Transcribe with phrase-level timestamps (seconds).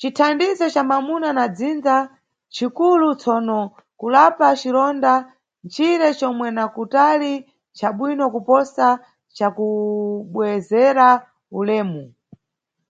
[0.00, 1.96] Cithandizo ca mamuna na dzindza
[2.48, 3.58] nchi kulu, tsono
[4.00, 5.12] kulapa cironda
[5.64, 7.32] nchire comwe na kutali
[7.72, 8.86] ncha bwino kuposa
[9.36, 11.08] ca kubwezera
[11.58, 12.02] ulemu.